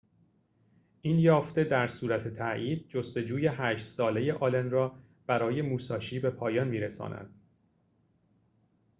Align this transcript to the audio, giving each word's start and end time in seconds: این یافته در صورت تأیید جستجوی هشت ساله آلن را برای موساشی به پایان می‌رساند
این 1.01 1.19
یافته 1.19 1.63
در 1.63 1.87
صورت 1.87 2.27
تأیید 2.27 2.87
جستجوی 2.89 3.47
هشت 3.47 3.85
ساله 3.85 4.33
آلن 4.33 4.69
را 4.69 4.99
برای 5.27 5.61
موساشی 5.61 6.19
به 6.19 6.29
پایان 6.29 6.67
می‌رساند 6.67 7.29